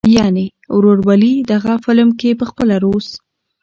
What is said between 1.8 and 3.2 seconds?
فلم کښې پخپله روس